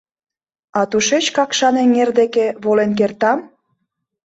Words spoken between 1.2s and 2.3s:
Какшан эҥер